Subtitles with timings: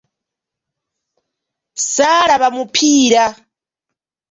[1.81, 3.25] Ssaalaba mupiira.